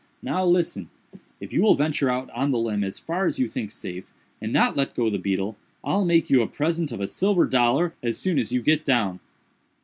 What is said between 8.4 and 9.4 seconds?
you get down."